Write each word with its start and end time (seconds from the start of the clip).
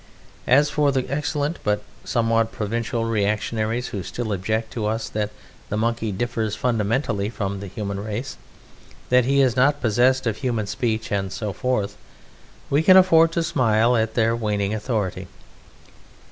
As 0.47 0.71
for 0.71 0.91
the 0.91 1.07
excellent 1.11 1.59
but 1.63 1.83
somewhat 2.03 2.51
provincial 2.51 3.05
reactionaries 3.05 3.89
who 3.89 4.01
still 4.01 4.33
object 4.33 4.73
to 4.73 4.87
us 4.87 5.07
that 5.09 5.29
the 5.69 5.77
Monkey 5.77 6.11
differs 6.11 6.55
fundamentally 6.55 7.29
from 7.29 7.59
the 7.59 7.67
human 7.67 7.99
race; 8.03 8.35
that 9.09 9.25
he 9.25 9.41
is 9.41 9.55
not 9.55 9.79
possessed 9.79 10.25
of 10.25 10.37
human 10.37 10.65
speech, 10.65 11.11
and 11.11 11.31
so 11.31 11.53
forth, 11.53 11.97
we 12.71 12.81
can 12.81 12.97
afford 12.97 13.31
to 13.33 13.43
smile 13.43 13.95
at 13.95 14.15
their 14.15 14.35
waning 14.35 14.73
authority. 14.73 15.27